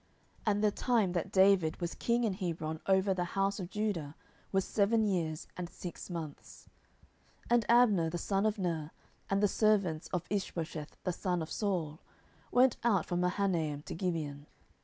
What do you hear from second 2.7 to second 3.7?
over the house of